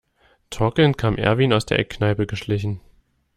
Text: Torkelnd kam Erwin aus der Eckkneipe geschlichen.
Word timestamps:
Torkelnd 0.49 0.97
kam 0.97 1.15
Erwin 1.17 1.53
aus 1.53 1.67
der 1.67 1.77
Eckkneipe 1.77 2.25
geschlichen. 2.25 2.81